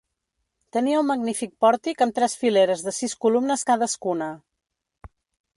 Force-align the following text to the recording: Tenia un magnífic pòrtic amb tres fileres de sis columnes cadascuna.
Tenia 0.77 1.01
un 1.01 1.05
magnífic 1.09 1.53
pòrtic 1.65 2.01
amb 2.07 2.17
tres 2.21 2.37
fileres 2.45 2.83
de 2.89 2.97
sis 3.01 3.15
columnes 3.27 3.69
cadascuna. 3.71 4.35